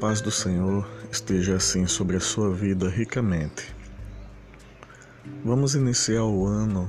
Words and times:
paz 0.00 0.20
do 0.22 0.30
Senhor 0.30 0.88
esteja 1.12 1.54
assim 1.54 1.86
sobre 1.86 2.16
a 2.16 2.20
sua 2.20 2.50
vida 2.52 2.88
ricamente. 2.88 3.72
Vamos 5.44 5.76
iniciar 5.76 6.24
o 6.24 6.46
ano 6.46 6.88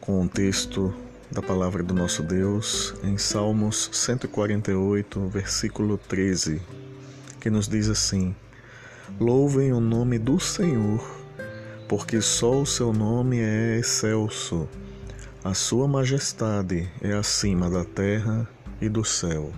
com 0.00 0.22
um 0.22 0.26
texto 0.26 0.92
da 1.30 1.40
palavra 1.40 1.82
do 1.82 1.94
nosso 1.94 2.22
Deus 2.22 2.94
em 3.04 3.16
Salmos 3.16 3.90
148, 3.92 5.28
versículo 5.28 5.98
13, 5.98 6.60
que 7.38 7.48
nos 7.48 7.68
diz 7.68 7.88
assim: 7.88 8.34
Louvem 9.20 9.72
o 9.72 9.78
nome 9.78 10.18
do 10.18 10.40
Senhor, 10.40 11.00
porque 11.86 12.20
só 12.20 12.62
o 12.62 12.66
seu 12.66 12.92
nome 12.92 13.38
é 13.38 13.78
excelso, 13.78 14.66
a 15.44 15.54
sua 15.54 15.86
majestade 15.86 16.90
é 17.00 17.12
acima 17.12 17.70
da 17.70 17.84
terra 17.84 18.48
e 18.80 18.88
do 18.88 19.04
céu. 19.04 19.52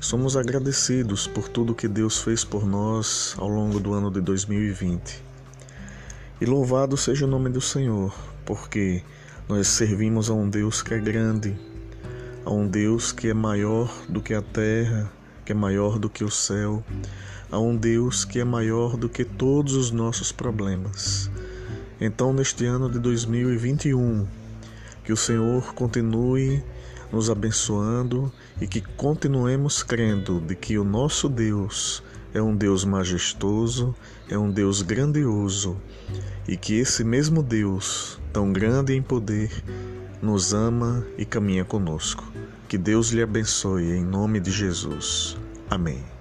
Somos 0.00 0.36
agradecidos 0.36 1.26
por 1.26 1.48
tudo 1.48 1.74
que 1.74 1.88
Deus 1.88 2.20
fez 2.20 2.44
por 2.44 2.66
nós 2.66 3.34
ao 3.38 3.48
longo 3.48 3.80
do 3.80 3.94
ano 3.94 4.10
de 4.10 4.20
2020. 4.20 5.22
E 6.38 6.44
louvado 6.44 6.96
seja 6.96 7.24
o 7.24 7.28
nome 7.28 7.48
do 7.48 7.62
Senhor, 7.62 8.14
porque 8.44 9.02
nós 9.48 9.66
servimos 9.68 10.28
a 10.28 10.34
um 10.34 10.48
Deus 10.48 10.82
que 10.82 10.92
é 10.92 10.98
grande, 10.98 11.58
a 12.44 12.52
um 12.52 12.68
Deus 12.68 13.10
que 13.10 13.28
é 13.28 13.34
maior 13.34 13.90
do 14.06 14.20
que 14.20 14.34
a 14.34 14.42
terra, 14.42 15.10
que 15.46 15.52
é 15.52 15.54
maior 15.54 15.98
do 15.98 16.10
que 16.10 16.22
o 16.22 16.30
céu, 16.30 16.84
a 17.50 17.58
um 17.58 17.74
Deus 17.74 18.24
que 18.24 18.38
é 18.38 18.44
maior 18.44 18.98
do 18.98 19.08
que 19.08 19.24
todos 19.24 19.74
os 19.74 19.90
nossos 19.90 20.30
problemas. 20.30 21.30
Então, 21.98 22.34
neste 22.34 22.66
ano 22.66 22.90
de 22.90 22.98
2021, 22.98 24.26
que 25.02 25.12
o 25.12 25.16
Senhor 25.16 25.72
continue 25.74 26.62
nos 27.12 27.30
abençoando 27.30 28.32
e 28.60 28.66
que 28.66 28.80
continuemos 28.80 29.82
crendo 29.82 30.40
de 30.40 30.54
que 30.54 30.78
o 30.78 30.84
nosso 30.84 31.28
Deus 31.28 32.02
é 32.34 32.42
um 32.42 32.54
Deus 32.54 32.84
majestoso, 32.84 33.94
é 34.28 34.38
um 34.38 34.50
Deus 34.50 34.82
grandioso 34.82 35.76
e 36.46 36.56
que 36.56 36.74
esse 36.74 37.02
mesmo 37.02 37.42
Deus, 37.42 38.20
tão 38.32 38.52
grande 38.52 38.94
em 38.94 39.02
poder, 39.02 39.50
nos 40.20 40.52
ama 40.52 41.06
e 41.16 41.24
caminha 41.24 41.64
conosco. 41.64 42.24
Que 42.68 42.76
Deus 42.76 43.10
lhe 43.10 43.22
abençoe 43.22 43.92
em 43.92 44.04
nome 44.04 44.40
de 44.40 44.50
Jesus. 44.50 45.36
Amém. 45.70 46.15